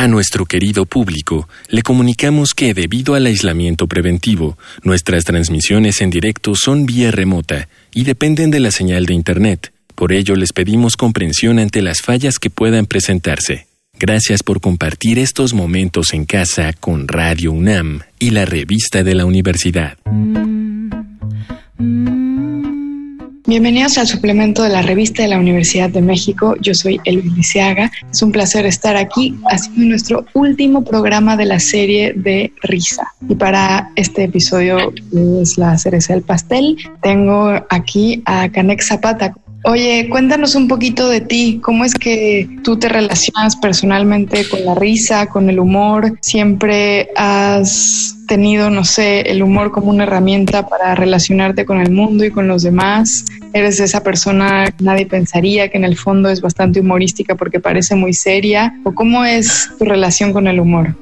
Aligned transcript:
A 0.00 0.08
nuestro 0.08 0.46
querido 0.46 0.86
público 0.86 1.46
le 1.68 1.82
comunicamos 1.82 2.54
que 2.54 2.72
debido 2.72 3.14
al 3.16 3.26
aislamiento 3.26 3.86
preventivo, 3.86 4.56
nuestras 4.82 5.24
transmisiones 5.24 6.00
en 6.00 6.08
directo 6.08 6.54
son 6.54 6.86
vía 6.86 7.10
remota 7.10 7.68
y 7.92 8.04
dependen 8.04 8.50
de 8.50 8.60
la 8.60 8.70
señal 8.70 9.04
de 9.04 9.12
Internet. 9.12 9.74
Por 9.94 10.14
ello 10.14 10.36
les 10.36 10.54
pedimos 10.54 10.96
comprensión 10.96 11.58
ante 11.58 11.82
las 11.82 12.00
fallas 12.00 12.38
que 12.38 12.48
puedan 12.48 12.86
presentarse. 12.86 13.66
Gracias 13.98 14.42
por 14.42 14.62
compartir 14.62 15.18
estos 15.18 15.52
momentos 15.52 16.14
en 16.14 16.24
casa 16.24 16.72
con 16.72 17.06
Radio 17.06 17.52
UNAM 17.52 18.00
y 18.18 18.30
la 18.30 18.46
revista 18.46 19.02
de 19.04 19.14
la 19.14 19.26
universidad. 19.26 19.98
Bienvenidos 23.46 23.96
al 23.96 24.06
suplemento 24.06 24.62
de 24.62 24.68
la 24.68 24.82
revista 24.82 25.22
de 25.22 25.28
la 25.28 25.38
Universidad 25.38 25.88
de 25.88 26.02
México. 26.02 26.56
Yo 26.60 26.74
soy 26.74 27.00
Elvis 27.04 27.32
Liceaga. 27.32 27.90
Es 28.12 28.22
un 28.22 28.32
placer 28.32 28.66
estar 28.66 28.96
aquí 28.96 29.34
haciendo 29.50 29.86
nuestro 29.86 30.26
último 30.34 30.84
programa 30.84 31.36
de 31.36 31.46
la 31.46 31.58
serie 31.58 32.12
de 32.14 32.52
Risa. 32.62 33.08
Y 33.28 33.34
para 33.34 33.90
este 33.96 34.24
episodio 34.24 34.92
es 35.40 35.56
la 35.56 35.78
cereza 35.78 36.12
del 36.12 36.22
pastel. 36.22 36.76
Tengo 37.02 37.64
aquí 37.70 38.22
a 38.26 38.50
Canek 38.50 38.82
Zapata. 38.82 39.34
Oye, 39.62 40.08
cuéntanos 40.08 40.54
un 40.54 40.68
poquito 40.68 41.08
de 41.10 41.20
ti. 41.20 41.60
¿Cómo 41.62 41.84
es 41.84 41.94
que 41.94 42.48
tú 42.64 42.78
te 42.78 42.88
relacionas 42.88 43.56
personalmente 43.56 44.48
con 44.48 44.64
la 44.64 44.74
risa, 44.74 45.26
con 45.26 45.50
el 45.50 45.58
humor? 45.60 46.16
¿Siempre 46.22 47.10
has 47.14 48.16
tenido, 48.26 48.70
no 48.70 48.84
sé, 48.84 49.20
el 49.20 49.42
humor 49.42 49.70
como 49.70 49.90
una 49.90 50.04
herramienta 50.04 50.66
para 50.66 50.94
relacionarte 50.94 51.66
con 51.66 51.78
el 51.78 51.90
mundo 51.90 52.24
y 52.24 52.30
con 52.30 52.48
los 52.48 52.62
demás? 52.62 53.26
¿Eres 53.52 53.80
esa 53.80 54.02
persona 54.02 54.72
que 54.76 54.82
nadie 54.82 55.04
pensaría 55.04 55.68
que 55.68 55.76
en 55.76 55.84
el 55.84 55.98
fondo 55.98 56.30
es 56.30 56.40
bastante 56.40 56.80
humorística 56.80 57.34
porque 57.34 57.60
parece 57.60 57.94
muy 57.94 58.14
seria? 58.14 58.74
¿O 58.84 58.94
cómo 58.94 59.26
es 59.26 59.68
tu 59.78 59.84
relación 59.84 60.32
con 60.32 60.46
el 60.48 60.58
humor? 60.58 60.94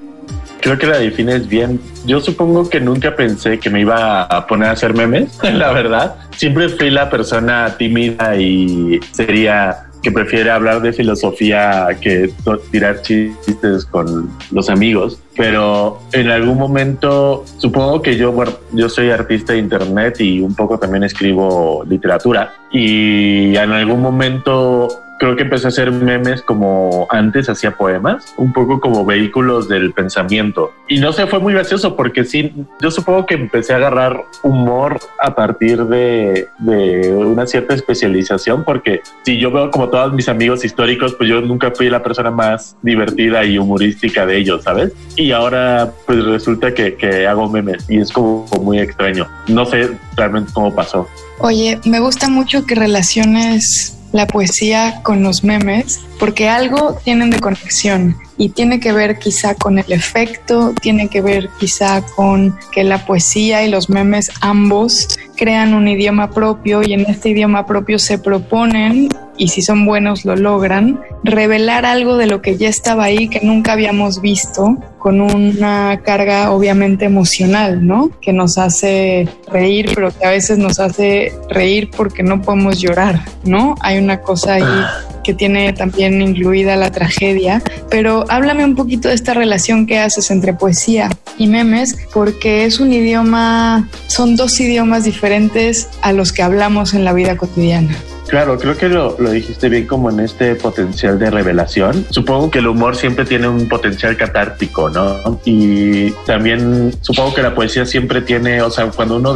Creo 0.69 0.79
que 0.79 0.87
la 0.87 0.99
defines 0.99 1.49
bien. 1.49 1.81
Yo 2.05 2.21
supongo 2.21 2.69
que 2.69 2.79
nunca 2.79 3.17
pensé 3.17 3.59
que 3.59 3.71
me 3.71 3.81
iba 3.81 4.25
a 4.25 4.47
poner 4.47 4.69
a 4.69 4.73
hacer 4.73 4.93
memes, 4.93 5.39
la 5.43 5.73
verdad. 5.73 6.17
Siempre 6.37 6.69
fui 6.69 6.91
la 6.91 7.09
persona 7.09 7.75
tímida 7.79 8.37
y 8.37 9.01
sería 9.13 9.87
que 10.03 10.13
prefiere 10.13 10.51
hablar 10.51 10.83
de 10.83 10.93
filosofía 10.93 11.89
que 12.03 12.31
tirar 12.71 13.01
chistes 13.01 13.87
con 13.87 14.31
los 14.51 14.69
amigos. 14.69 15.19
Pero 15.39 16.03
en 16.13 16.29
algún 16.29 16.59
momento, 16.59 17.47
supongo 17.57 18.03
que 18.03 18.19
yo, 18.19 18.35
yo 18.73 18.91
soy 18.91 19.09
artista 19.09 19.55
de 19.55 19.61
internet 19.61 20.21
y 20.21 20.41
un 20.41 20.55
poco 20.55 20.79
también 20.79 21.03
escribo 21.03 21.83
literatura. 21.89 22.53
Y 22.71 23.57
en 23.57 23.73
algún 23.73 24.03
momento 24.03 24.89
creo 25.19 25.37
que 25.37 25.43
empecé 25.43 25.67
a 25.67 25.69
hacer 25.69 25.91
memes 25.91 26.43
como 26.43 27.07
antes 27.11 27.49
hacía 27.49 27.77
poemas, 27.77 28.35
un 28.37 28.53
poco 28.53 28.81
como 28.81 29.05
vehículos 29.05 29.69
del 29.69 29.93
pensamiento. 29.93 30.73
Y 30.89 31.01
no 31.01 31.13
sé, 31.13 31.27
fue 31.27 31.41
muy 31.41 31.53
gracioso 31.53 31.97
porque 31.97 32.25
sí, 32.25 32.53
yo 32.81 32.91
supongo 32.91 33.27
que 33.27 33.35
empecé 33.35 33.75
a 33.75 33.77
agarrar 33.77 34.25
humor 34.43 35.01
a 35.21 35.35
partir 35.35 35.85
de, 35.85 36.49
de 36.59 37.15
una 37.15 37.47
cierta 37.47 37.75
especialización, 37.75 38.65
porque 38.65 39.03
si 39.25 39.39
yo 39.39 39.51
veo 39.51 39.71
como 39.71 39.89
todos 39.89 40.13
mis 40.13 40.29
amigos 40.29 40.65
históricos, 40.65 41.15
pues 41.15 41.29
yo 41.29 41.41
nunca 41.41 41.73
fui 41.73 41.91
la 41.91 42.03
persona 42.03 42.31
más 42.31 42.77
divertida 42.83 43.45
y 43.45 43.59
humorística 43.59 44.25
de 44.27 44.39
ellos, 44.39 44.65
¿sabes? 44.65 44.93
Y 45.17 45.33
ahora 45.33 45.93
pues 46.07 46.25
resulta 46.25 46.73
que, 46.73 46.95
que 46.95 47.27
hago 47.27 47.49
memes 47.49 47.85
y 47.89 47.99
es 47.99 48.13
como 48.13 48.47
muy 48.63 48.79
extraño. 48.79 49.27
No 49.49 49.67
sé 49.67 49.91
realmente 50.17 50.53
cómo 50.53 50.75
pasó. 50.75 51.09
Oye, 51.41 51.79
me 51.85 52.01
gusta 52.01 52.29
mucho 52.29 52.67
que 52.67 52.75
relaciones 52.75 53.98
la 54.13 54.27
poesía 54.27 55.01
con 55.03 55.23
los 55.23 55.45
memes 55.45 56.01
porque 56.19 56.49
algo 56.49 56.99
tienen 57.05 57.31
de 57.31 57.41
conexión 57.41 58.17
y 58.37 58.51
tiene 58.51 58.81
que 58.81 58.93
ver 58.93 59.19
quizá 59.19 59.55
con 59.55 59.79
el 59.79 59.93
efecto, 59.93 60.73
tiene 60.81 61.09
que 61.09 61.21
ver 61.21 61.51
quizá 61.59 62.03
con 62.03 62.57
que 62.73 62.85
la 62.85 63.05
poesía 63.05 63.65
y 63.65 63.71
los 63.71 63.91
memes 63.91 64.31
ambos 64.41 65.09
crean 65.37 65.75
un 65.75 65.89
idioma 65.89 66.31
propio 66.31 66.83
y 66.83 66.93
en 66.93 67.01
este 67.01 67.31
idioma 67.31 67.67
propio 67.67 67.99
se 67.99 68.19
proponen, 68.19 69.09
y 69.39 69.49
si 69.49 69.63
son 69.63 69.87
buenos 69.87 70.25
lo 70.25 70.37
logran, 70.37 71.01
revelar 71.25 71.87
algo 71.87 72.17
de 72.17 72.27
lo 72.27 72.43
que 72.43 72.57
ya 72.57 72.69
estaba 72.69 73.05
ahí 73.05 73.29
que 73.29 73.41
nunca 73.41 73.73
habíamos 73.73 74.21
visto 74.21 74.77
con 74.99 75.21
una 75.21 76.01
carga 76.05 76.51
obviamente 76.51 77.05
emocional, 77.05 77.87
¿no? 77.87 78.11
Que 78.21 78.33
nos 78.33 78.59
hace 78.59 79.29
reír, 79.51 79.93
pero 79.95 80.11
que 80.17 80.27
a 80.27 80.31
veces 80.31 80.59
nos 80.59 80.81
hace 80.81 81.33
reír 81.49 81.91
porque 81.97 82.23
no 82.23 82.43
podemos 82.43 82.81
llorar, 82.81 83.25
¿no? 83.45 83.77
Hay 83.81 83.99
una 83.99 84.21
cosa 84.21 84.55
ahí 84.55 84.65
que 85.23 85.35
tiene 85.35 85.73
también 85.73 86.21
incluida 86.23 86.75
la 86.77 86.91
tragedia, 86.91 87.63
pero 87.91 88.25
háblame 88.29 88.65
un 88.65 88.75
poquito 88.75 89.09
de 89.09 89.15
esta 89.15 89.35
relación 89.35 89.87
que 89.87 89.99
haces 89.99 90.31
entre 90.31 90.55
poesía 90.55 91.11
y 91.37 91.47
memes, 91.47 91.97
porque 92.13 92.65
es 92.65 92.81
un 92.81 92.93
idioma, 92.93 93.89
son 94.07 94.37
dos 94.37 94.59
idiomas 94.59 95.05
diferentes 95.05 95.89
a 96.03 96.13
los 96.13 96.33
que 96.33 96.43
hablamos 96.43 96.95
en 96.95 97.05
la 97.05 97.13
vida 97.13 97.37
cotidiana. 97.37 97.95
Claro, 98.29 98.59
creo 98.59 98.77
que 98.77 98.89
lo, 98.89 99.17
lo, 99.19 99.31
dijiste 99.31 99.71
bien 99.71 99.87
como 99.87 100.11
en 100.11 100.21
este 100.21 100.55
potencial 100.55 101.19
de 101.19 101.31
revelación. 101.31 102.05
Supongo 102.11 102.51
que 102.51 102.59
el 102.59 102.67
humor 102.67 102.95
siempre 102.95 103.25
tiene 103.25 103.49
un 103.49 103.69
potencial 103.69 104.17
catártico, 104.19 104.91
¿no? 104.91 105.41
Y 105.47 106.11
también 106.27 106.93
supongo 107.01 107.35
que 107.35 107.43
la 107.43 107.55
poesía 107.55 107.87
siempre 107.87 108.21
tiene, 108.21 108.61
o 108.61 108.71
sea, 108.71 108.91
cuando 108.91 109.17
uno 109.17 109.35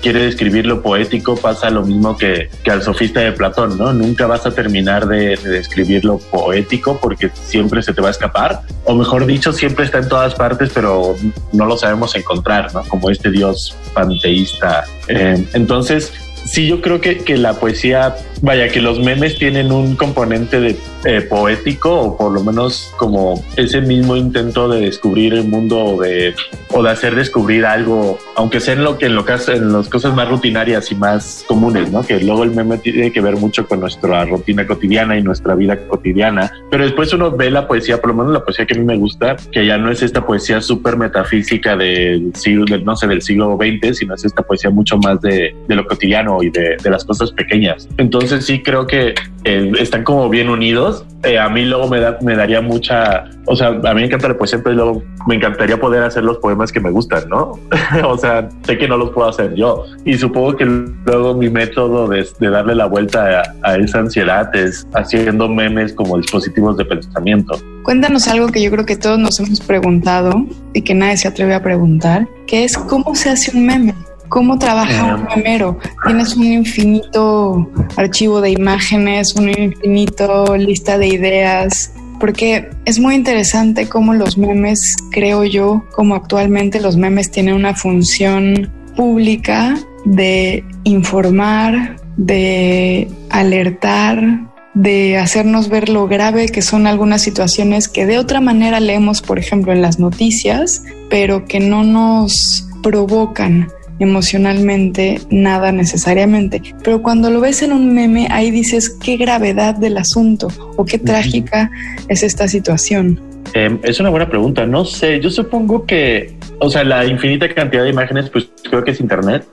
quiere 0.00 0.22
describir 0.22 0.66
lo 0.66 0.82
poético 0.82 1.36
pasa 1.36 1.68
lo 1.70 1.84
mismo 1.84 2.16
que, 2.16 2.48
que, 2.62 2.70
al 2.70 2.82
sofista 2.82 3.20
de 3.20 3.32
Platón, 3.32 3.76
¿no? 3.76 3.92
Nunca 3.92 4.26
vas 4.28 4.46
a 4.46 4.52
terminar 4.52 5.08
de, 5.08 5.36
de, 5.36 5.50
describir 5.50 6.04
lo 6.04 6.18
poético 6.18 6.98
porque 7.00 7.30
siempre 7.34 7.82
se 7.82 7.92
te 7.92 8.00
va 8.00 8.08
a 8.08 8.12
escapar. 8.12 8.62
O 8.84 8.94
mejor 8.94 9.26
dicho, 9.26 9.52
siempre 9.52 9.84
está 9.84 9.98
en 9.98 10.08
todas 10.08 10.36
partes, 10.36 10.70
pero 10.72 11.16
no 11.52 11.66
lo 11.66 11.76
sabemos 11.76 12.14
encontrar, 12.14 12.72
¿no? 12.72 12.84
Como 12.84 13.10
este 13.10 13.32
dios 13.32 13.76
panteísta. 13.94 14.84
Eh, 15.08 15.44
entonces, 15.54 16.12
sí, 16.50 16.66
yo 16.66 16.80
creo 16.80 17.00
que, 17.00 17.18
que, 17.18 17.36
la 17.36 17.54
poesía, 17.54 18.16
vaya, 18.42 18.68
que 18.68 18.80
los 18.80 18.98
memes 18.98 19.38
tienen 19.38 19.72
un 19.72 19.96
componente 19.96 20.60
de 20.60 20.76
eh, 21.04 21.20
poético 21.20 21.94
o 22.00 22.16
por 22.16 22.32
lo 22.32 22.42
menos 22.42 22.92
como 22.96 23.44
ese 23.56 23.80
mismo 23.80 24.16
intento 24.16 24.68
de 24.68 24.80
descubrir 24.80 25.34
el 25.34 25.44
mundo 25.44 25.84
o 25.84 26.02
de, 26.02 26.34
o 26.72 26.82
de 26.82 26.90
hacer 26.90 27.14
descubrir 27.14 27.64
algo, 27.64 28.18
aunque 28.38 28.60
sea 28.60 28.74
en 28.74 28.84
lo 28.84 28.96
que 28.96 29.06
en 29.06 29.16
lo 29.16 29.24
que 29.24 29.32
en 29.48 29.72
las 29.72 29.88
cosas 29.88 30.14
más 30.14 30.28
rutinarias 30.28 30.92
y 30.92 30.94
más 30.94 31.44
comunes, 31.48 31.90
¿no? 31.90 32.02
Que 32.02 32.20
luego 32.20 32.44
el 32.44 32.52
meme 32.52 32.78
tiene 32.78 33.10
que 33.10 33.20
ver 33.20 33.36
mucho 33.36 33.66
con 33.66 33.80
nuestra 33.80 34.24
rutina 34.26 34.64
cotidiana 34.64 35.18
y 35.18 35.22
nuestra 35.22 35.56
vida 35.56 35.76
cotidiana, 35.88 36.52
pero 36.70 36.84
después 36.84 37.12
uno 37.12 37.32
ve 37.32 37.50
la 37.50 37.66
poesía, 37.66 38.00
por 38.00 38.10
lo 38.10 38.16
menos 38.16 38.32
la 38.32 38.44
poesía 38.44 38.64
que 38.64 38.74
a 38.74 38.78
mí 38.78 38.84
me 38.84 38.96
gusta, 38.96 39.36
que 39.50 39.66
ya 39.66 39.76
no 39.76 39.90
es 39.90 40.02
esta 40.02 40.24
poesía 40.24 40.60
súper 40.60 40.96
metafísica 40.96 41.76
del 41.76 42.32
siglo, 42.36 42.78
no 42.78 42.94
sé, 42.94 43.08
del 43.08 43.22
siglo 43.22 43.58
XX, 43.60 43.98
sino 43.98 44.14
es 44.14 44.24
esta 44.24 44.42
poesía 44.42 44.70
mucho 44.70 44.98
más 44.98 45.20
de, 45.20 45.56
de 45.66 45.74
lo 45.74 45.84
cotidiano 45.84 46.40
y 46.40 46.50
de, 46.50 46.76
de, 46.80 46.90
las 46.90 47.04
cosas 47.04 47.32
pequeñas. 47.32 47.88
Entonces 47.96 48.46
sí 48.46 48.62
creo 48.62 48.86
que 48.86 49.14
están 49.44 50.04
como 50.04 50.28
bien 50.28 50.48
unidos. 50.48 51.04
Eh, 51.24 51.38
a 51.38 51.48
mí 51.48 51.64
luego 51.64 51.88
me, 51.88 51.98
da, 51.98 52.16
me 52.22 52.36
daría 52.36 52.60
mucha, 52.60 53.24
o 53.46 53.56
sea, 53.56 53.68
a 53.68 53.72
mí 53.72 54.00
me 54.00 54.04
encanta 54.04 54.28
la 54.28 54.36
poesía, 54.36 54.60
pero 54.62 54.76
luego 54.76 55.02
me 55.26 55.34
encantaría 55.34 55.78
poder 55.78 56.04
hacer 56.04 56.22
los 56.22 56.38
poemas 56.38 56.70
que 56.70 56.78
me 56.78 56.90
gustan, 56.90 57.28
¿no? 57.28 57.58
o 58.04 58.18
sea, 58.18 58.48
sé 58.64 58.78
que 58.78 58.86
no 58.86 58.96
los 58.96 59.10
puedo 59.10 59.28
hacer 59.28 59.54
yo. 59.54 59.84
Y 60.04 60.16
supongo 60.16 60.56
que 60.56 60.64
luego 60.64 61.34
mi 61.34 61.50
método 61.50 62.08
de, 62.08 62.26
de 62.38 62.50
darle 62.50 62.74
la 62.76 62.86
vuelta 62.86 63.42
a, 63.62 63.70
a 63.70 63.76
esa 63.76 63.98
ansiedad 63.98 64.54
es 64.54 64.86
haciendo 64.94 65.48
memes 65.48 65.92
como 65.92 66.18
dispositivos 66.18 66.76
de 66.76 66.84
pensamiento. 66.84 67.58
Cuéntanos 67.82 68.28
algo 68.28 68.48
que 68.48 68.62
yo 68.62 68.70
creo 68.70 68.86
que 68.86 68.96
todos 68.96 69.18
nos 69.18 69.40
hemos 69.40 69.60
preguntado 69.60 70.46
y 70.72 70.82
que 70.82 70.94
nadie 70.94 71.16
se 71.16 71.28
atreve 71.28 71.54
a 71.54 71.62
preguntar, 71.62 72.28
que 72.46 72.64
es 72.64 72.76
cómo 72.76 73.14
se 73.14 73.30
hace 73.30 73.56
un 73.56 73.66
meme. 73.66 73.94
¿Cómo 74.28 74.58
trabaja 74.58 75.14
un 75.14 75.24
memero? 75.24 75.78
Tienes 76.04 76.36
un 76.36 76.44
infinito 76.44 77.70
archivo 77.96 78.40
de 78.40 78.50
imágenes, 78.50 79.34
un 79.34 79.48
infinito 79.48 80.56
lista 80.56 80.98
de 80.98 81.08
ideas, 81.08 81.92
porque 82.20 82.68
es 82.84 82.98
muy 82.98 83.14
interesante 83.14 83.88
cómo 83.88 84.12
los 84.14 84.36
memes, 84.36 84.96
creo 85.10 85.44
yo, 85.44 85.84
como 85.92 86.14
actualmente 86.14 86.80
los 86.80 86.96
memes 86.96 87.30
tienen 87.30 87.54
una 87.54 87.74
función 87.74 88.70
pública 88.96 89.78
de 90.04 90.64
informar, 90.84 91.96
de 92.16 93.08
alertar, 93.30 94.48
de 94.74 95.16
hacernos 95.16 95.68
ver 95.68 95.88
lo 95.88 96.06
grave 96.06 96.48
que 96.48 96.62
son 96.62 96.86
algunas 96.86 97.22
situaciones 97.22 97.88
que 97.88 98.06
de 98.06 98.18
otra 98.18 98.40
manera 98.40 98.78
leemos, 98.80 99.22
por 99.22 99.38
ejemplo, 99.38 99.72
en 99.72 99.82
las 99.82 99.98
noticias, 99.98 100.82
pero 101.08 101.46
que 101.46 101.60
no 101.60 101.82
nos 101.82 102.68
provocan 102.82 103.68
emocionalmente 103.98 105.20
nada 105.30 105.72
necesariamente, 105.72 106.62
pero 106.82 107.02
cuando 107.02 107.30
lo 107.30 107.40
ves 107.40 107.62
en 107.62 107.72
un 107.72 107.94
meme 107.94 108.28
ahí 108.30 108.50
dices 108.50 108.90
qué 108.90 109.16
gravedad 109.16 109.74
del 109.74 109.96
asunto 109.96 110.48
o 110.76 110.84
qué 110.84 110.98
trágica 110.98 111.70
es 112.08 112.22
esta 112.22 112.48
situación. 112.48 113.20
Eh, 113.54 113.78
es 113.82 113.98
una 114.00 114.10
buena 114.10 114.28
pregunta, 114.28 114.66
no 114.66 114.84
sé, 114.84 115.20
yo 115.20 115.30
supongo 115.30 115.86
que, 115.86 116.34
o 116.58 116.68
sea, 116.68 116.84
la 116.84 117.06
infinita 117.06 117.52
cantidad 117.54 117.82
de 117.82 117.90
imágenes, 117.90 118.30
pues 118.30 118.48
creo 118.68 118.84
que 118.84 118.90
es 118.90 119.00
Internet. 119.00 119.46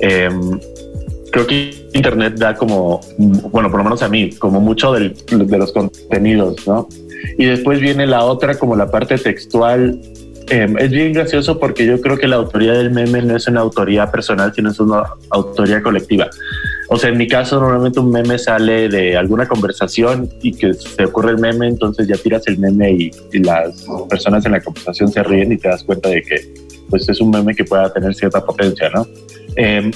Eh, 0.00 0.28
creo 1.30 1.46
que 1.46 1.88
Internet 1.94 2.34
da 2.34 2.54
como, 2.54 3.00
bueno, 3.18 3.70
por 3.70 3.78
lo 3.78 3.84
menos 3.84 4.02
a 4.02 4.08
mí, 4.08 4.30
como 4.30 4.60
mucho 4.60 4.92
del, 4.92 5.14
de 5.26 5.58
los 5.58 5.72
contenidos, 5.72 6.66
¿no? 6.66 6.88
Y 7.36 7.44
después 7.44 7.80
viene 7.80 8.06
la 8.06 8.24
otra 8.24 8.54
como 8.58 8.76
la 8.76 8.90
parte 8.90 9.18
textual. 9.18 10.00
Em, 10.50 10.78
es 10.78 10.90
bien 10.90 11.12
gracioso 11.12 11.58
porque 11.58 11.84
yo 11.84 12.00
creo 12.00 12.16
que 12.16 12.26
la 12.26 12.36
autoría 12.36 12.72
del 12.72 12.90
meme 12.90 13.20
no 13.20 13.36
es 13.36 13.46
una 13.48 13.60
autoría 13.60 14.10
personal, 14.10 14.52
sino 14.54 14.70
es 14.70 14.80
una 14.80 15.02
autoría 15.30 15.82
colectiva. 15.82 16.30
O 16.88 16.96
sea, 16.96 17.10
en 17.10 17.18
mi 17.18 17.26
caso 17.26 17.60
normalmente 17.60 18.00
un 18.00 18.10
meme 18.10 18.38
sale 18.38 18.88
de 18.88 19.14
alguna 19.14 19.46
conversación 19.46 20.30
y 20.40 20.54
que 20.54 20.72
se 20.72 21.04
ocurre 21.04 21.32
el 21.32 21.38
meme, 21.38 21.68
entonces 21.68 22.08
ya 22.08 22.16
tiras 22.16 22.46
el 22.46 22.58
meme 22.58 22.92
y, 22.92 23.10
las 23.40 23.86
personas 24.08 24.44
en 24.46 24.52
la 24.52 24.60
conversación 24.60 25.12
se 25.12 25.22
ríen 25.22 25.52
y 25.52 25.58
te 25.58 25.68
das 25.68 25.84
cuenta 25.84 26.08
de 26.08 26.22
que 26.22 26.54
pues 26.88 27.06
es 27.08 27.20
un 27.20 27.30
meme 27.30 27.54
que 27.54 27.64
pueda 27.64 27.92
tener 27.92 28.14
cierta 28.14 28.42
potencia, 28.42 28.88
¿no? 28.88 29.06
Em, 29.54 29.90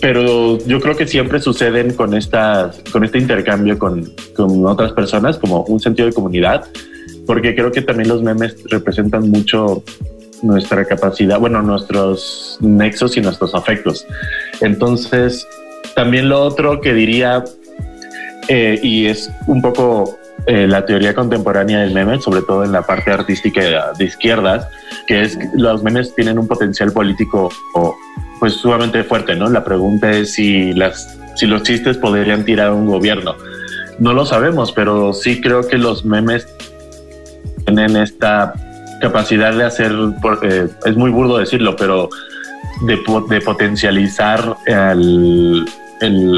pero 0.00 0.58
yo 0.66 0.80
creo 0.80 0.96
que 0.96 1.06
siempre 1.06 1.40
suceden 1.40 1.92
con, 1.92 2.14
esta, 2.14 2.72
con 2.90 3.04
este 3.04 3.18
intercambio 3.18 3.78
con, 3.78 4.12
con 4.34 4.66
otras 4.66 4.92
personas 4.92 5.36
como 5.36 5.62
un 5.64 5.78
sentido 5.78 6.08
de 6.08 6.14
comunidad, 6.14 6.64
porque 7.26 7.54
creo 7.54 7.70
que 7.72 7.82
también 7.82 8.08
los 8.08 8.22
memes 8.22 8.56
representan 8.68 9.30
mucho 9.30 9.82
nuestra 10.42 10.84
capacidad, 10.84 11.38
bueno, 11.38 11.62
nuestros 11.62 12.58
nexos 12.60 13.16
y 13.16 13.20
nuestros 13.20 13.54
afectos. 13.54 14.06
Entonces, 14.60 15.46
también 15.94 16.28
lo 16.28 16.42
otro 16.42 16.80
que 16.80 16.92
diría, 16.92 17.44
eh, 18.48 18.78
y 18.82 19.06
es 19.06 19.30
un 19.46 19.62
poco 19.62 20.18
eh, 20.46 20.66
la 20.66 20.84
teoría 20.84 21.14
contemporánea 21.14 21.80
del 21.80 21.94
meme, 21.94 22.20
sobre 22.20 22.42
todo 22.42 22.64
en 22.64 22.72
la 22.72 22.82
parte 22.82 23.12
artística 23.12 23.92
de 23.96 24.04
izquierdas, 24.04 24.66
que 25.06 25.22
es 25.22 25.36
que 25.36 25.48
los 25.54 25.82
memes 25.82 26.14
tienen 26.14 26.38
un 26.38 26.48
potencial 26.48 26.92
político 26.92 27.50
pues 28.40 28.54
sumamente 28.54 29.04
fuerte, 29.04 29.36
¿no? 29.36 29.48
La 29.48 29.62
pregunta 29.62 30.10
es 30.10 30.32
si 30.32 30.72
las 30.72 31.16
si 31.36 31.46
los 31.46 31.62
chistes 31.62 31.96
podrían 31.96 32.44
tirar 32.44 32.68
a 32.68 32.74
un 32.74 32.86
gobierno. 32.86 33.34
No 33.98 34.12
lo 34.12 34.26
sabemos, 34.26 34.72
pero 34.72 35.12
sí 35.12 35.40
creo 35.40 35.66
que 35.66 35.78
los 35.78 36.04
memes 36.04 36.46
tienen 37.64 37.96
esta 37.96 38.52
capacidad 39.00 39.54
de 39.54 39.64
hacer, 39.64 39.92
eh, 40.42 40.68
es 40.84 40.96
muy 40.96 41.10
burdo 41.10 41.38
decirlo, 41.38 41.74
pero 41.76 42.08
de, 42.86 43.40
potencializar 43.40 44.56
al, 44.66 45.66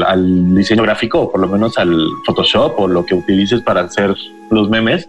al 0.05 0.55
diseño 0.55 0.83
gráfico 0.83 1.21
o 1.21 1.31
por 1.31 1.41
lo 1.41 1.47
menos 1.47 1.77
al 1.77 2.07
Photoshop 2.25 2.79
o 2.79 2.87
lo 2.87 3.05
que 3.05 3.15
utilices 3.15 3.61
para 3.61 3.81
hacer 3.81 4.15
los 4.49 4.69
memes 4.69 5.07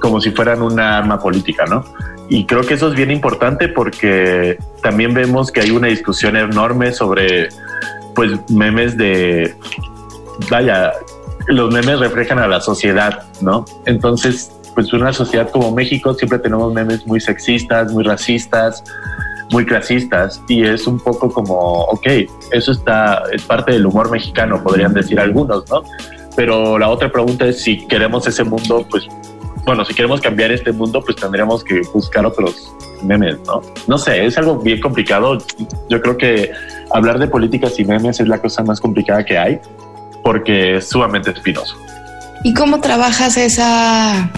como 0.00 0.20
si 0.20 0.30
fueran 0.30 0.62
una 0.62 0.96
arma 0.98 1.20
política, 1.20 1.64
¿no? 1.66 1.84
Y 2.28 2.46
creo 2.46 2.62
que 2.62 2.74
eso 2.74 2.88
es 2.88 2.94
bien 2.94 3.10
importante 3.10 3.68
porque 3.68 4.58
también 4.82 5.14
vemos 5.14 5.52
que 5.52 5.60
hay 5.60 5.70
una 5.70 5.88
discusión 5.88 6.36
enorme 6.36 6.92
sobre, 6.92 7.48
pues, 8.14 8.32
memes 8.48 8.96
de, 8.96 9.54
vaya, 10.50 10.92
los 11.48 11.72
memes 11.72 11.98
reflejan 11.98 12.38
a 12.38 12.48
la 12.48 12.60
sociedad, 12.60 13.24
¿no? 13.40 13.64
Entonces, 13.84 14.52
pues 14.80 14.94
una 14.94 15.12
sociedad 15.12 15.50
como 15.50 15.72
México 15.72 16.14
siempre 16.14 16.38
tenemos 16.38 16.72
memes 16.72 17.06
muy 17.06 17.20
sexistas, 17.20 17.92
muy 17.92 18.02
racistas, 18.02 18.82
muy 19.50 19.66
clasistas 19.66 20.40
y 20.48 20.64
es 20.64 20.86
un 20.86 20.98
poco 20.98 21.30
como, 21.30 21.54
ok, 21.54 22.06
eso 22.52 22.72
está, 22.72 23.24
es 23.30 23.42
parte 23.42 23.72
del 23.72 23.84
humor 23.84 24.10
mexicano, 24.10 24.62
podrían 24.62 24.94
decir 24.94 25.20
algunos, 25.20 25.68
¿no? 25.68 25.82
Pero 26.34 26.78
la 26.78 26.88
otra 26.88 27.12
pregunta 27.12 27.44
es 27.44 27.60
si 27.60 27.86
queremos 27.88 28.26
ese 28.26 28.42
mundo, 28.42 28.86
pues 28.88 29.06
bueno, 29.66 29.84
si 29.84 29.92
queremos 29.92 30.22
cambiar 30.22 30.50
este 30.50 30.72
mundo, 30.72 31.02
pues 31.04 31.18
tendríamos 31.18 31.62
que 31.62 31.82
buscar 31.92 32.24
otros 32.24 32.72
memes, 33.02 33.36
¿no? 33.46 33.60
No 33.86 33.98
sé, 33.98 34.24
es 34.24 34.38
algo 34.38 34.60
bien 34.60 34.80
complicado. 34.80 35.36
Yo 35.90 36.00
creo 36.00 36.16
que 36.16 36.52
hablar 36.90 37.18
de 37.18 37.26
políticas 37.26 37.78
y 37.78 37.84
memes 37.84 38.18
es 38.18 38.28
la 38.28 38.40
cosa 38.40 38.62
más 38.62 38.80
complicada 38.80 39.26
que 39.26 39.36
hay 39.36 39.60
porque 40.24 40.76
es 40.76 40.88
sumamente 40.88 41.32
espinoso. 41.32 41.76
¿Y 42.42 42.54
cómo 42.54 42.80
trabajas 42.80 43.36
esa 43.36 44.30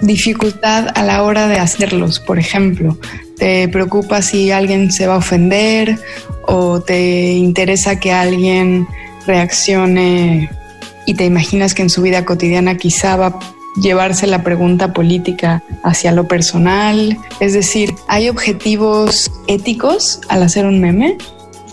dificultad 0.00 0.88
a 0.94 1.02
la 1.02 1.22
hora 1.22 1.48
de 1.48 1.58
hacerlos? 1.58 2.20
Por 2.20 2.38
ejemplo, 2.38 2.96
¿te 3.36 3.68
preocupa 3.68 4.22
si 4.22 4.50
alguien 4.50 4.90
se 4.90 5.06
va 5.06 5.14
a 5.14 5.18
ofender 5.18 5.98
o 6.46 6.80
te 6.80 7.32
interesa 7.32 8.00
que 8.00 8.12
alguien 8.12 8.86
reaccione 9.26 10.50
y 11.06 11.14
te 11.14 11.24
imaginas 11.24 11.74
que 11.74 11.82
en 11.82 11.90
su 11.90 12.02
vida 12.02 12.24
cotidiana 12.24 12.76
quizá 12.76 13.16
va 13.16 13.38
llevarse 13.76 14.26
la 14.26 14.42
pregunta 14.42 14.92
política 14.92 15.62
hacia 15.82 16.12
lo 16.12 16.26
personal? 16.26 17.16
Es 17.40 17.52
decir, 17.52 17.94
¿hay 18.08 18.28
objetivos 18.28 19.30
éticos 19.46 20.20
al 20.28 20.42
hacer 20.42 20.66
un 20.66 20.80
meme? 20.80 21.18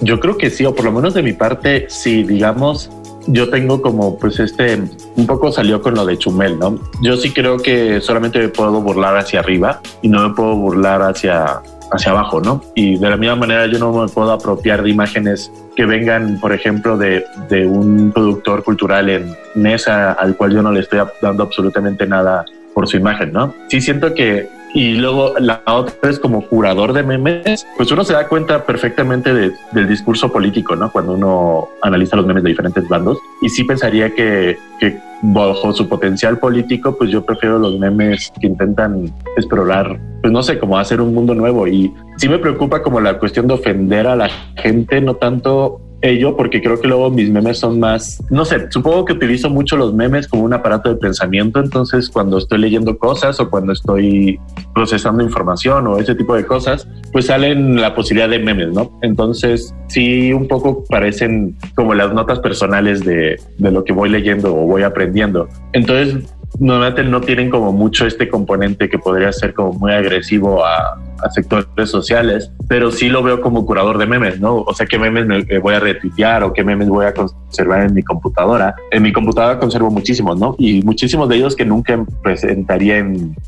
Yo 0.02 0.20
creo 0.20 0.38
que 0.38 0.50
sí, 0.50 0.64
o 0.66 0.76
por 0.76 0.86
lo 0.86 0.92
menos 0.92 1.14
de 1.14 1.24
mi 1.24 1.34
parte, 1.34 1.88
sí, 1.90 2.24
digamos, 2.24 2.92
yo 3.28 3.50
tengo 3.50 3.82
como 3.82 4.18
pues 4.18 4.40
este, 4.40 4.82
un 5.16 5.28
poco 5.28 5.52
salió 5.52 5.82
con 5.82 5.96
lo 5.96 6.06
de 6.06 6.18
Chumel, 6.18 6.58
¿no? 6.58 6.80
Yo 7.02 7.18
sí 7.18 7.32
creo 7.32 7.58
que 7.58 8.02
solamente 8.02 8.40
me 8.40 8.50
puedo 8.50 8.82
burlar 8.82 9.18
hacia 9.18 9.40
arriba 9.40 9.82
y 10.02 10.10
no 10.10 10.28
me 10.28 10.34
puedo 10.34 10.56
burlar 10.56 11.02
hacia 11.02 11.62
hacia 11.90 12.12
abajo, 12.12 12.42
¿no? 12.42 12.62
Y 12.76 12.98
de 12.98 13.10
la 13.10 13.18
misma 13.18 13.36
manera 13.36 13.66
yo 13.68 13.80
no 13.80 13.94
me 13.94 14.10
puedo 14.10 14.32
apropiar 14.32 14.84
de 14.84 14.90
imágenes 14.90 15.52
que 15.76 15.86
vengan, 15.86 16.40
por 16.40 16.52
ejemplo, 16.52 16.98
de, 16.98 17.24
de 17.50 17.66
un 17.66 18.12
productor 18.12 18.64
cultural 18.64 19.10
en 19.10 19.36
Nesa 19.56 20.12
al 20.14 20.36
cual 20.36 20.54
yo 20.54 20.62
no 20.62 20.72
le 20.72 20.82
estoy 20.82 21.00
dando 21.22 21.44
absolutamente 21.44 22.06
nada 22.06 22.46
por 22.74 22.88
su 22.88 22.98
imagen, 22.98 23.32
¿no? 23.32 23.54
Sí 23.70 23.82
siento 23.82 24.14
que 24.14 24.50
y 24.78 24.94
luego 24.94 25.34
la 25.40 25.64
otra 25.66 26.08
es 26.08 26.20
como 26.20 26.48
curador 26.48 26.94
de 26.94 27.02
memes, 27.02 27.66
pues 27.78 27.92
uno 27.92 28.04
se 28.04 28.14
da 28.14 28.28
cuenta 28.28 28.64
perfectamente 28.64 29.34
del 29.34 29.88
discurso 29.88 30.32
político, 30.32 30.76
¿no? 30.76 30.92
Cuando 30.92 31.14
uno 31.14 31.70
analiza 31.82 32.16
los 32.16 32.28
memes 32.28 32.44
de 32.44 32.50
diferentes 32.50 32.88
bandos. 32.88 33.18
Y 33.42 33.50
sí 33.50 33.64
pensaría 33.64 34.14
que, 34.14 34.56
que 34.80 35.00
bajo 35.24 35.74
su 35.74 35.90
potencial 35.90 36.38
político, 36.38 36.96
pues 36.96 37.10
yo 37.10 37.26
prefiero 37.26 37.58
los 37.58 37.80
memes 37.80 38.32
que 38.40 38.46
intentan 38.46 39.12
explorar, 39.36 40.00
pues 40.22 40.32
no 40.32 40.44
sé, 40.44 40.60
como 40.60 40.78
hacer 40.78 41.02
un 41.02 41.12
mundo 41.12 41.34
nuevo. 41.34 41.68
Y 41.68 41.92
sí 42.18 42.30
me 42.30 42.38
preocupa 42.38 42.84
como 42.84 43.02
la 43.02 43.18
cuestión 43.18 43.48
de 43.48 43.56
ofender 43.56 44.06
a 44.06 44.16
la 44.16 44.30
gente, 44.58 45.02
no 45.02 45.16
tanto 45.16 45.82
ello 46.02 46.36
porque 46.36 46.62
creo 46.62 46.80
que 46.80 46.88
luego 46.88 47.10
mis 47.10 47.30
memes 47.30 47.60
son 47.60 47.80
más, 47.80 48.24
no 48.30 48.46
sé, 48.46 48.72
supongo 48.72 49.06
que 49.06 49.14
utilizo 49.14 49.50
mucho 49.50 49.78
los 49.78 49.94
memes 49.94 50.28
como 50.28 50.44
un 50.44 50.54
aparato 50.54 50.90
de 50.90 50.96
pensamiento, 50.96 51.60
entonces 51.60 52.10
cuando 52.10 52.38
estoy 52.38 52.60
leyendo 52.60 52.98
cosas 52.98 53.40
o 53.40 53.50
cuando 53.50 53.74
estoy 53.74 54.40
procesando 54.74 55.24
información 55.24 55.88
o 55.88 55.98
ese 55.98 56.16
tipo 56.16 56.36
de 56.36 56.46
cosas, 56.46 56.88
pues 57.12 57.26
salen 57.26 57.82
la 57.82 57.96
posibilidad 57.96 58.30
de 58.30 58.40
memes, 58.40 58.70
¿no? 58.70 58.98
Entonces 59.02 59.74
sí 59.88 60.34
un 60.34 60.48
poco 60.48 60.84
parecen 60.90 61.56
como 61.76 61.94
las 61.94 62.14
notas 62.14 62.40
personales 62.40 63.04
de, 63.04 63.40
de 63.58 63.72
lo 63.72 63.84
que 63.84 63.94
voy 63.94 64.10
leyendo 64.10 64.56
o 64.56 64.66
voy 64.66 64.84
aprendiendo. 64.84 65.48
Entonces 65.74 66.24
normalmente 66.60 67.04
no 67.04 67.22
tienen 67.22 67.50
como 67.50 67.72
mucho 67.72 68.06
este 68.06 68.28
componente 68.30 68.90
que 68.90 68.98
podría 68.98 69.32
ser 69.32 69.54
como 69.54 69.74
muy 69.74 69.92
agresivo 69.92 70.66
a, 70.66 70.98
a 71.24 71.30
sectores 71.30 71.90
sociales, 71.90 72.52
pero 72.68 72.92
sí 72.92 73.10
lo 73.10 73.24
veo 73.24 73.42
como 73.42 73.66
curador 73.66 73.98
de 73.98 74.06
memes, 74.06 74.40
¿no? 74.40 74.58
O 74.58 74.74
sea, 74.74 74.86
qué 74.86 75.00
memes 75.00 75.26
me 75.26 75.60
voy 75.60 75.74
a 75.74 75.80
retuitear 75.80 76.44
o 76.44 76.54
qué 76.54 76.64
memes 76.64 76.90
voy 76.90 77.06
a 77.06 77.14
conservar 77.14 77.84
en 77.84 77.94
mi 77.94 78.04
computadora. 78.04 78.76
En 78.92 79.04
mi 79.04 79.12
computadora 79.12 79.60
conservo 79.60 79.90
muchísimos, 79.90 80.40
¿no? 80.40 80.56
Y 80.58 80.82
muchísimos 80.84 81.30
de 81.30 81.38
ellos 81.38 81.56
que 81.56 81.66
nunca 81.66 82.06
presentaría 82.24 83.06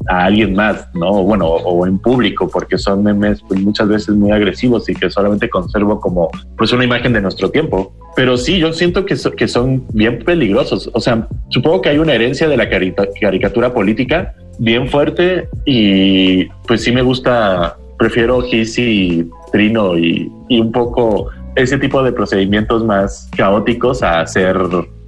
a 0.07 0.25
alguien 0.25 0.55
más, 0.55 0.87
¿no? 0.93 1.23
Bueno, 1.23 1.47
o, 1.47 1.85
en 1.85 1.99
público, 1.99 2.47
porque 2.47 2.77
son 2.77 3.03
memes 3.03 3.41
pues, 3.47 3.61
muchas 3.61 3.87
veces 3.87 4.15
muy 4.15 4.31
agresivos 4.31 4.89
y 4.89 4.95
que 4.95 5.09
solamente 5.09 5.49
conservo 5.49 5.99
como 5.99 6.29
pues 6.57 6.71
una 6.73 6.83
imagen 6.83 7.13
de 7.13 7.21
nuestro 7.21 7.49
tiempo. 7.49 7.93
Pero 8.19 8.35
sí, 8.35 8.59
yo 8.59 8.73
siento 8.73 9.05
que, 9.05 9.15
que 9.37 9.47
son 9.47 9.85
bien 9.93 10.19
peligrosos. 10.25 10.89
O 10.93 10.99
sea, 10.99 11.25
supongo 11.47 11.79
que 11.79 11.87
hay 11.87 11.99
una 11.99 12.13
herencia 12.13 12.49
de 12.49 12.57
la 12.57 12.67
caricatura 12.67 13.73
política 13.73 14.35
bien 14.57 14.89
fuerte 14.89 15.47
y 15.63 16.43
pues 16.67 16.83
sí 16.83 16.91
me 16.91 17.01
gusta, 17.01 17.77
prefiero 17.97 18.41
Gis 18.41 18.77
y 18.77 19.25
Trino 19.53 19.97
y, 19.97 20.29
y 20.49 20.59
un 20.59 20.69
poco 20.69 21.29
ese 21.55 21.77
tipo 21.77 22.03
de 22.03 22.11
procedimientos 22.11 22.83
más 22.83 23.29
caóticos 23.37 24.03
a 24.03 24.19
hacer 24.19 24.57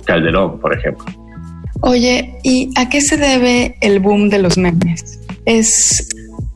Calderón, 0.05 0.61
por 0.61 0.73
ejemplo. 0.73 1.03
Oye, 1.81 2.33
¿y 2.43 2.69
a 2.77 2.87
qué 2.87 3.01
se 3.01 3.17
debe 3.17 3.75
el 3.81 3.99
boom 3.99 4.29
de 4.29 4.39
los 4.39 4.57
memes? 4.57 5.19
¿Es 5.43 6.07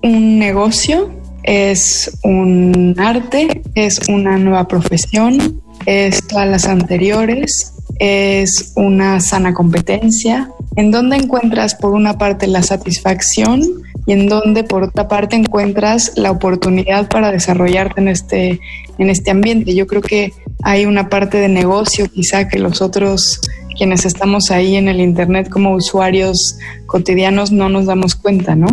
un 0.04 0.40
negocio? 0.40 1.12
¿Es 1.44 2.18
un 2.24 2.96
arte? 2.98 3.62
¿Es 3.76 4.00
una 4.08 4.38
nueva 4.38 4.70
profesión? 4.70 5.65
¿Es 5.86 6.26
todas 6.28 6.48
las 6.48 6.66
anteriores? 6.66 7.74
¿Es 8.00 8.74
una 8.76 9.20
sana 9.20 9.54
competencia? 9.54 10.50
en 10.76 10.92
dónde 10.92 11.18
encuentras 11.18 11.76
por 11.76 11.94
una 11.94 12.18
parte 12.18 12.48
la 12.48 12.64
satisfacción 12.64 13.62
y 14.06 14.12
en 14.12 14.28
dónde 14.28 14.64
por 14.64 14.84
otra 14.84 15.08
parte 15.08 15.36
encuentras 15.36 16.12
la 16.16 16.32
oportunidad 16.32 17.08
para 17.10 17.32
desarrollarte 17.32 18.02
en 18.02 18.08
este, 18.10 18.60
en 18.98 19.10
este 19.10 19.32
ambiente. 19.32 19.74
Yo 19.74 19.88
creo 19.88 20.02
que 20.02 20.34
hay 20.64 20.86
una 20.86 21.10
parte 21.10 21.40
de 21.40 21.50
negocio 21.50 22.08
quizá 22.10 22.48
que 22.48 22.60
los 22.60 22.82
otros 22.82 23.42
quienes 23.78 24.06
estamos 24.06 24.52
ahí 24.52 24.76
en 24.76 24.88
el 24.88 25.02
Internet 25.02 25.50
como 25.50 25.74
usuarios 25.74 26.58
cotidianos 26.86 27.52
no 27.52 27.68
nos 27.68 27.86
damos 27.86 28.16
cuenta, 28.16 28.56
¿no? 28.56 28.68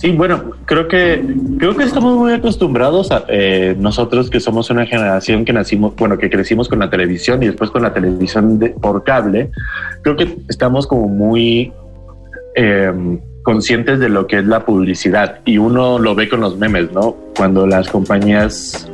Sí, 0.00 0.12
bueno, 0.12 0.52
creo 0.64 0.88
que 0.88 1.22
creo 1.58 1.76
que 1.76 1.84
estamos 1.84 2.16
muy 2.16 2.32
acostumbrados 2.32 3.12
a 3.12 3.26
eh, 3.28 3.76
nosotros 3.78 4.30
que 4.30 4.40
somos 4.40 4.70
una 4.70 4.86
generación 4.86 5.44
que 5.44 5.52
nacimos, 5.52 5.94
bueno, 5.94 6.16
que 6.16 6.30
crecimos 6.30 6.70
con 6.70 6.78
la 6.78 6.88
televisión 6.88 7.42
y 7.42 7.48
después 7.48 7.70
con 7.70 7.82
la 7.82 7.92
televisión 7.92 8.58
de, 8.58 8.70
por 8.70 9.04
cable. 9.04 9.50
Creo 10.00 10.16
que 10.16 10.38
estamos 10.48 10.86
como 10.86 11.06
muy 11.06 11.70
em, 12.54 13.20
conscientes 13.42 14.00
de 14.00 14.08
lo 14.08 14.26
que 14.26 14.38
es 14.38 14.46
la 14.46 14.64
publicidad 14.64 15.40
y 15.44 15.58
uno 15.58 15.98
lo 15.98 16.14
ve 16.14 16.30
con 16.30 16.40
los 16.40 16.56
memes, 16.56 16.90
¿no? 16.92 17.14
Cuando 17.36 17.66
las 17.66 17.90
compañías 17.90 18.90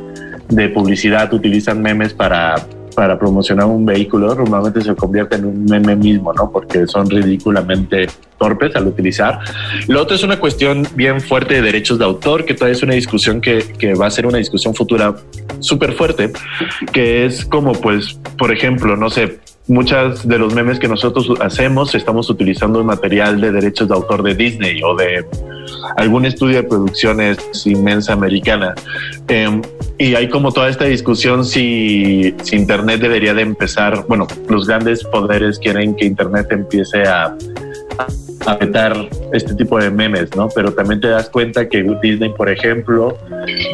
de 0.49 0.67
publicidad 0.67 1.33
utilizan 1.33 1.81
memes 1.81 2.13
para 2.13 2.55
para 2.97 3.19
promocionar 3.19 3.67
un 3.67 3.85
vehículo 3.85 4.33
normalmente 4.33 4.81
se 4.81 4.95
convierte 4.95 5.35
en 5.35 5.45
un 5.45 5.65
meme 5.65 5.95
mismo, 5.95 6.33
¿no? 6.33 6.49
Porque 6.49 6.87
son 6.87 7.07
ridículamente 7.07 8.07
torpes 8.39 8.75
al 8.75 8.87
utilizar. 8.87 9.39
Lo 9.87 10.01
otro 10.01 10.15
es 10.15 10.23
una 10.23 10.39
cuestión 10.39 10.87
bien 10.95 11.21
fuerte 11.21 11.53
de 11.53 11.61
derechos 11.61 11.99
de 11.99 12.05
autor, 12.05 12.43
que 12.43 12.55
todavía 12.55 12.75
es 12.75 12.81
una 12.81 12.95
discusión 12.95 13.39
que, 13.39 13.59
que 13.77 13.93
va 13.93 14.07
a 14.07 14.09
ser 14.09 14.25
una 14.25 14.39
discusión 14.39 14.73
futura 14.73 15.15
súper 15.59 15.93
fuerte, 15.93 16.33
que 16.91 17.27
es 17.27 17.45
como, 17.45 17.73
pues, 17.73 18.19
por 18.35 18.51
ejemplo, 18.51 18.97
no 18.97 19.11
sé, 19.11 19.41
muchas 19.67 20.27
de 20.27 20.39
los 20.39 20.55
memes 20.55 20.79
que 20.79 20.87
nosotros 20.87 21.29
hacemos 21.39 21.93
estamos 21.93 22.31
utilizando 22.31 22.83
material 22.83 23.39
de 23.39 23.51
derechos 23.51 23.89
de 23.89 23.93
autor 23.93 24.23
de 24.23 24.33
Disney 24.33 24.81
o 24.81 24.95
de 24.95 25.23
algún 25.97 26.25
estudio 26.25 26.57
de 26.57 26.63
producciones 26.63 27.37
inmensa 27.65 28.13
americana. 28.13 28.73
Em, 29.27 29.61
y 29.97 30.15
hay 30.15 30.29
como 30.29 30.51
toda 30.51 30.69
esta 30.69 30.85
discusión 30.85 31.43
si, 31.45 32.35
si, 32.43 32.55
Internet 32.55 33.01
debería 33.01 33.33
de 33.33 33.41
empezar, 33.41 34.05
bueno, 34.07 34.27
los 34.47 34.67
grandes 34.67 35.03
poderes 35.03 35.59
quieren 35.59 35.95
que 35.95 36.05
Internet 36.05 36.47
empiece 36.51 37.03
a, 37.03 37.35
a 38.45 38.55
vetar 38.55 38.95
este 39.33 39.55
tipo 39.55 39.79
de 39.79 39.89
memes, 39.89 40.35
¿no? 40.35 40.49
Pero 40.53 40.71
también 40.73 41.01
te 41.01 41.09
das 41.09 41.29
cuenta 41.29 41.67
que 41.67 41.83
Disney, 42.01 42.29
por 42.33 42.49
ejemplo, 42.49 43.17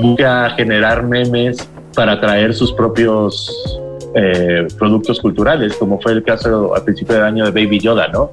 busca 0.01 0.49
generar 0.51 1.03
memes 1.03 1.67
para 1.95 2.19
traer 2.19 2.53
sus 2.53 2.71
propios 2.73 3.79
eh, 4.15 4.67
productos 4.79 5.19
culturales, 5.19 5.75
como 5.75 5.99
fue 5.99 6.13
el 6.13 6.23
caso 6.23 6.75
al 6.75 6.83
principio 6.83 7.15
del 7.15 7.23
año 7.23 7.45
de 7.45 7.51
Baby 7.51 7.79
Yoda, 7.79 8.07
¿no? 8.07 8.31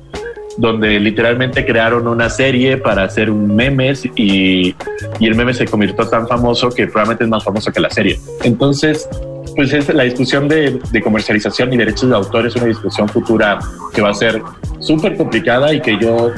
Donde 0.57 0.99
literalmente 1.01 1.65
crearon 1.65 2.07
una 2.07 2.29
serie 2.29 2.77
para 2.77 3.05
hacer 3.05 3.31
un 3.31 3.55
memes 3.55 4.05
y, 4.17 4.75
y 5.19 5.27
el 5.27 5.35
meme 5.35 5.55
se 5.55 5.65
convirtió 5.65 6.07
tan 6.09 6.27
famoso 6.27 6.71
que 6.71 6.87
probablemente 6.87 7.25
es 7.25 7.31
más 7.31 7.45
famoso 7.45 7.71
que 7.73 7.81
la 7.81 7.91
serie. 7.91 8.19
Entonces, 8.43 9.09
pues 9.55 9.73
es 9.73 9.89
la 9.93 10.05
discusión 10.05 10.49
de, 10.49 10.81
comercialización 11.03 11.73
y 11.73 11.77
derechos 11.77 12.09
de 12.09 12.17
autor 12.17 12.47
es 12.47 12.57
una 12.57 12.67
discusión 12.67 13.09
futura 13.09 13.59
que 13.93 14.03
va 14.03 14.11
a 14.11 14.15
ser 14.15 14.43
súper 14.79 15.17
complicada 15.17 15.73
y 15.73 15.81
que 15.81 15.99
yo 15.99 16.33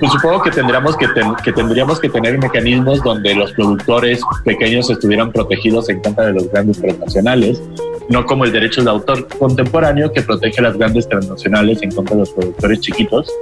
pues 0.00 0.12
supongo 0.12 0.42
que 0.42 0.50
tendríamos 0.50 0.96
que, 0.96 1.06
que, 1.42 1.52
tendríamos 1.52 2.00
que 2.00 2.08
tener 2.08 2.38
mecanismos 2.38 3.02
donde 3.02 3.34
los 3.34 3.52
productores 3.52 4.20
pequeños 4.44 4.90
estuvieran 4.90 5.32
protegidos 5.32 5.88
en 5.88 6.00
contra 6.00 6.26
de 6.26 6.32
los 6.34 6.50
grandes 6.50 6.80
transnacionales 6.80 7.62
no 8.08 8.26
como 8.26 8.44
el 8.44 8.52
derecho 8.52 8.82
de 8.82 8.90
autor 8.90 9.26
contemporáneo 9.38 10.12
que 10.12 10.22
protege 10.22 10.60
a 10.60 10.64
las 10.64 10.76
grandes 10.76 11.08
transnacionales 11.08 11.82
en 11.82 11.90
contra 11.90 12.14
de 12.14 12.20
los 12.20 12.30
productores 12.30 12.80
chiquitos. 12.80 13.32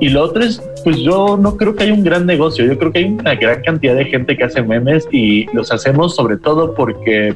Y 0.00 0.08
lo 0.08 0.22
otro 0.22 0.42
es, 0.42 0.62
pues 0.82 0.98
yo 0.98 1.36
no 1.36 1.56
creo 1.56 1.74
que 1.74 1.84
haya 1.84 1.94
un 1.94 2.04
gran 2.04 2.26
negocio, 2.26 2.64
yo 2.64 2.78
creo 2.78 2.92
que 2.92 2.98
hay 3.00 3.04
una 3.04 3.34
gran 3.34 3.62
cantidad 3.62 3.94
de 3.94 4.04
gente 4.06 4.36
que 4.36 4.44
hace 4.44 4.62
memes 4.62 5.06
y 5.10 5.46
los 5.54 5.72
hacemos 5.72 6.14
sobre 6.14 6.36
todo 6.36 6.74
porque 6.74 7.34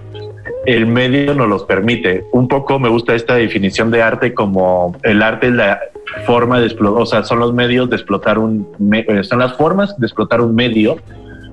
el 0.66 0.86
medio 0.86 1.34
nos 1.34 1.48
los 1.48 1.64
permite. 1.64 2.24
Un 2.32 2.48
poco 2.48 2.78
me 2.78 2.88
gusta 2.88 3.14
esta 3.14 3.34
definición 3.36 3.90
de 3.90 4.02
arte 4.02 4.34
como 4.34 4.94
el 5.02 5.22
arte 5.22 5.48
es 5.48 5.54
la 5.54 5.80
forma 6.26 6.60
de 6.60 6.66
explotar, 6.66 7.02
o 7.02 7.06
sea, 7.06 7.24
son 7.24 7.38
los 7.38 7.52
medios 7.52 7.88
de 7.90 7.96
explotar 7.96 8.38
un, 8.38 8.66
eh, 8.92 9.24
son 9.24 9.38
las 9.38 9.54
formas 9.56 9.98
de 9.98 10.06
explotar 10.06 10.40
un 10.40 10.54
medio, 10.54 10.96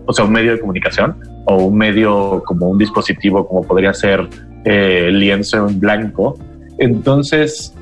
o 0.05 0.13
sea, 0.13 0.25
un 0.25 0.31
medio 0.31 0.51
de 0.53 0.59
comunicación 0.59 1.15
o 1.45 1.57
un 1.57 1.77
medio 1.77 2.43
como 2.45 2.69
un 2.69 2.77
dispositivo 2.77 3.47
como 3.47 3.63
podría 3.63 3.93
ser 3.93 4.27
eh, 4.65 5.09
lienzo 5.11 5.67
en 5.67 5.79
blanco. 5.79 6.37
Entonces, 6.77 7.73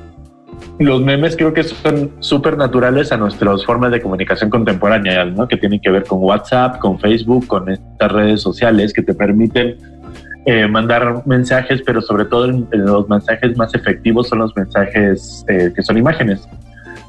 los 0.78 1.00
memes 1.00 1.36
creo 1.36 1.52
que 1.52 1.62
son 1.62 2.12
súper 2.20 2.56
naturales 2.56 3.12
a 3.12 3.16
nuestras 3.16 3.64
formas 3.64 3.92
de 3.92 4.00
comunicación 4.00 4.50
contemporánea, 4.50 5.24
¿no? 5.24 5.46
que 5.46 5.56
tienen 5.56 5.80
que 5.80 5.90
ver 5.90 6.04
con 6.04 6.18
WhatsApp, 6.20 6.78
con 6.78 6.98
Facebook, 6.98 7.46
con 7.46 7.70
estas 7.70 8.12
redes 8.12 8.42
sociales 8.42 8.92
que 8.92 9.02
te 9.02 9.14
permiten 9.14 9.76
eh, 10.46 10.66
mandar 10.66 11.22
mensajes, 11.26 11.80
pero 11.86 12.02
sobre 12.02 12.26
todo 12.26 12.48
los 12.70 13.08
mensajes 13.08 13.56
más 13.56 13.74
efectivos 13.74 14.28
son 14.28 14.40
los 14.40 14.54
mensajes 14.56 15.44
eh, 15.48 15.72
que 15.74 15.82
son 15.82 15.96
imágenes. 15.96 16.46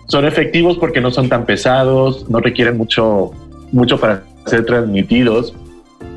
Son 0.08 0.26
efectivos 0.26 0.78
porque 0.78 1.02
no 1.02 1.10
son 1.10 1.28
tan 1.28 1.46
pesados, 1.46 2.30
no 2.30 2.40
requieren 2.40 2.78
mucho, 2.78 3.32
mucho 3.72 4.00
para 4.00 4.22
ser 4.46 4.66
transmitidos 4.66 5.54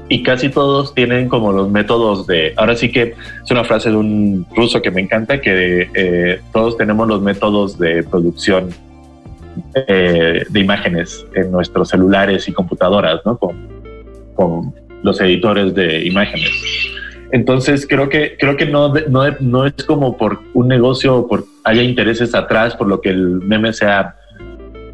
y 0.08 0.22
casi 0.22 0.48
todos 0.48 0.94
tienen 0.94 1.28
como 1.28 1.52
los 1.52 1.70
métodos 1.70 2.26
de, 2.26 2.54
ahora 2.56 2.76
sí 2.76 2.90
que 2.90 3.14
es 3.44 3.50
una 3.50 3.64
frase 3.64 3.90
de 3.90 3.96
un 3.96 4.46
ruso 4.56 4.80
que 4.80 4.90
me 4.90 5.02
encanta, 5.02 5.40
que 5.40 5.88
eh, 5.94 6.40
todos 6.52 6.76
tenemos 6.76 7.06
los 7.06 7.20
métodos 7.20 7.78
de 7.78 8.02
producción 8.02 8.70
eh, 9.74 10.44
de 10.48 10.60
imágenes 10.60 11.26
en 11.34 11.50
nuestros 11.50 11.90
celulares 11.90 12.48
y 12.48 12.52
computadoras, 12.52 13.20
¿no? 13.26 13.36
Con, 13.38 13.56
con 14.34 14.74
los 15.02 15.20
editores 15.20 15.74
de 15.74 16.04
imágenes. 16.04 16.50
Entonces 17.30 17.86
creo 17.86 18.08
que 18.08 18.36
creo 18.38 18.56
que 18.56 18.64
no, 18.64 18.94
no, 19.08 19.24
no 19.40 19.66
es 19.66 19.74
como 19.84 20.16
por 20.16 20.40
un 20.54 20.68
negocio 20.68 21.16
o 21.16 21.28
por 21.28 21.44
haya 21.64 21.82
intereses 21.82 22.34
atrás 22.34 22.74
por 22.74 22.86
lo 22.86 23.02
que 23.02 23.10
el 23.10 23.42
meme 23.42 23.74
sea 23.74 24.16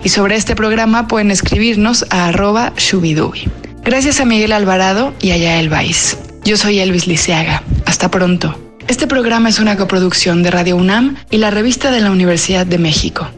y 0.04 0.10
sobre 0.10 0.36
este 0.36 0.56
programa 0.56 1.08
pueden 1.08 1.32
escribirnos 1.32 2.06
a 2.10 2.28
arroba 2.28 2.74
shubidubi. 2.78 3.50
Gracias 3.84 4.20
a 4.20 4.26
Miguel 4.26 4.52
Alvarado 4.52 5.14
y 5.22 5.32
a 5.32 5.38
Yael. 5.38 5.70
Yo 6.44 6.58
soy 6.58 6.80
Elvis 6.80 7.08
Liceaga. 7.08 7.64
Hasta 7.86 8.10
pronto. 8.10 8.58
Este 8.88 9.08
programa 9.08 9.50
es 9.50 9.60
una 9.60 9.78
coproducción 9.78 10.44
de 10.44 10.52
Radio 10.52 10.76
UNAM 10.76 11.16
y 11.30 11.38
la 11.38 11.52
revista 11.52 11.92
de 11.92 12.02
la 12.02 12.12
Universidad 12.12 12.66
de 12.66 12.78
México. 12.78 13.30